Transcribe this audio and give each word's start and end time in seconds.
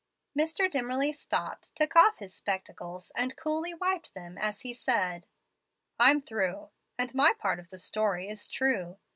Mr. 0.35 0.67
Dimmerly 0.67 1.13
stopped, 1.13 1.75
took 1.75 1.95
off 1.95 2.17
his 2.17 2.33
spectacles, 2.33 3.11
and 3.15 3.37
coolly 3.37 3.75
wiped 3.75 4.15
them 4.15 4.35
as 4.35 4.61
he 4.61 4.73
said: 4.73 5.27
"I'm 5.99 6.23
through, 6.23 6.71
and 6.97 7.13
my 7.13 7.33
part 7.37 7.59
of 7.59 7.69
the 7.69 7.77
story 7.77 8.27
is 8.27 8.47
true. 8.47 8.97